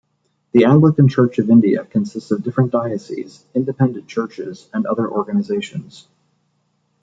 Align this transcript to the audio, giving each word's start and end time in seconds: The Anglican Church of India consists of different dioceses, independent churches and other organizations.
The 0.53 0.65
Anglican 0.65 1.09
Church 1.09 1.37
of 1.37 1.51
India 1.51 1.85
consists 1.85 2.31
of 2.31 2.41
different 2.41 2.71
dioceses, 2.71 3.45
independent 3.53 4.07
churches 4.07 4.67
and 4.73 4.87
other 4.87 5.07
organizations. 5.07 6.07